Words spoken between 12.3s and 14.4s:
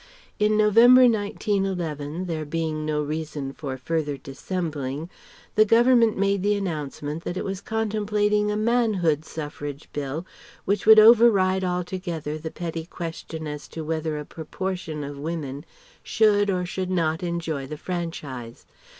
the petty question as to whether a